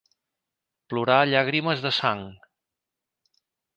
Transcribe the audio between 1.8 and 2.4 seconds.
de sang.